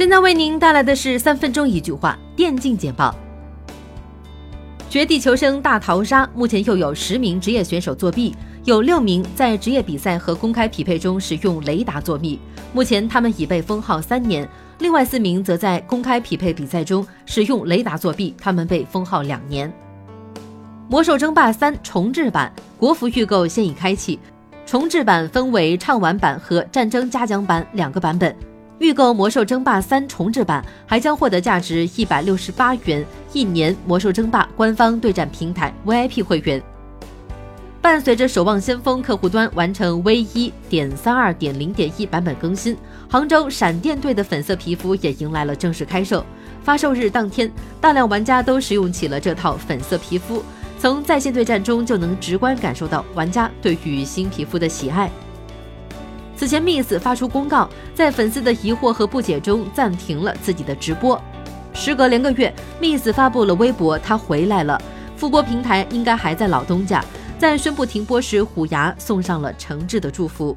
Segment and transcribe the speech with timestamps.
[0.00, 3.14] 现在为您带来的是三分钟一句话电竞简报。
[4.88, 8.34] 绝地求生大逃杀目前又有十名职业选手作弊，
[8.64, 12.40] 有六名在职业比赛和公开匹配中使用雷达作弊，
[12.72, 14.48] 目前他们已被封号三年。
[14.78, 19.70] 另外四名则在公开匹配比赛中使用雷达作弊，他们被封号两年。
[20.88, 24.18] 魔兽争霸三重置版国服预购现已开启，
[24.64, 28.34] 重置版分为畅玩版和战争嘉奖版两个版本。
[28.80, 36.60] 预购魔兽争霸三重置版还将获得价值一百六十八元一年魔兽争霸官方对战平台 VIP 会员。
[37.82, 42.74] 伴随着守望先锋客户端完成 V 一点三二点零点一版本更新，
[43.08, 46.24] 杭州闪电队的粉色皮肤也迎来了正式开售。
[46.62, 47.50] 发售日当天，
[47.82, 50.42] 大量玩家都使用起了这套粉色皮肤，
[50.78, 55.10] 从在线对战中就能直观感受到玩家对于新皮肤的喜爱。
[56.40, 61.20] 此前，Miss 发出公告，在粉丝的疑惑和不解中暂停了自己的直播。
[61.74, 64.80] 时隔两个月，Miss 发布了微博，他回来了。
[65.18, 67.04] 复播平台应该还在老东家。
[67.38, 70.56] 在宣布停播时，虎牙送上了诚挚的祝福。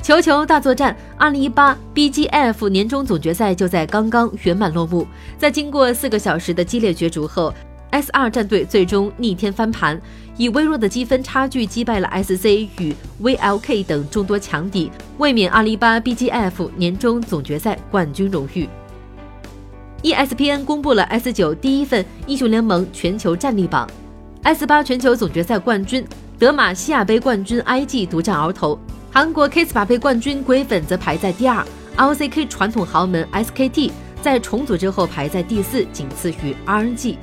[0.00, 5.04] 球球大作战二零一八 BGF 年终总决赛就在刚刚圆满落幕。
[5.36, 7.52] 在经过四个小时的激烈角逐后
[7.98, 10.00] ，S 二战队最终逆天翻盘，
[10.36, 12.46] 以微弱的积分差距击败了 SC
[12.78, 18.68] 与 VLK 等众多强敌，卫冕二零一八 BGF 年终总决赛冠军荣誉。
[20.04, 23.88] ESPN 公布了 S 九第一份英雄联盟全球战力榜。
[24.44, 26.06] S 八全球总决赛冠军、
[26.38, 28.78] 德玛西亚杯冠军 IG 独占鳌头，
[29.10, 33.90] 韩国 K S 八杯冠军鬼粉则排在第二，LCK 传统豪门 SKT
[34.22, 37.16] 在重组之后排在第四，仅次于 RNG。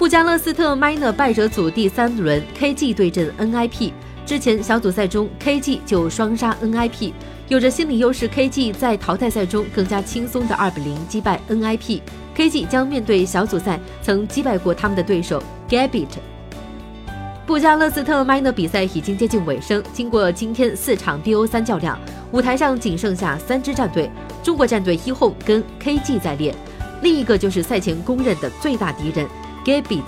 [0.00, 3.92] 布加勒斯特 Minor 败者组第三轮，KG 对阵 NIP。
[4.24, 7.12] 之前小组赛中，KG 就双杀 NIP，
[7.48, 12.00] 有着心理优势，KG 在淘汰赛中更加轻松的二比零击败 NIP。
[12.34, 16.08] KG 将面对小组赛曾击败过他们的对手 Gabit。
[17.46, 22.00] 布加勒斯特 Minor 比赛已经接近尾声，经过今天四场 BO 三较量，
[22.32, 24.10] 舞台上仅剩下三支战队，
[24.42, 26.54] 中国战队一 home 跟 KG 在列，
[27.02, 29.28] 另一个就是赛前公认的最大敌人
[29.64, 30.02] Gabit。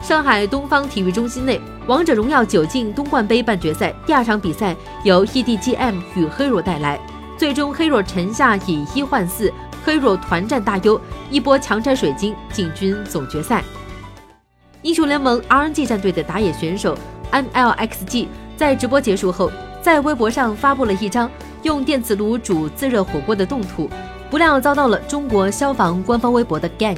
[0.00, 7.00] 上海东方体育中心内，王者荣耀九进东冠杯半决赛第二场比赛由 EDGM 与黑若带来，
[7.36, 9.52] 最终黑若沉下以一换四。
[9.84, 13.62] 黑若团战大优，一波强拆水晶进军总决赛。
[14.82, 16.96] 英雄联盟 RNG 战队的打野选手
[17.30, 18.26] MLXG
[18.56, 21.30] 在直播结束后，在微博上发布了一张
[21.62, 23.88] 用电磁炉煮自热火锅的动图，
[24.28, 26.96] 不料遭到了中国消防官方微博的 gank。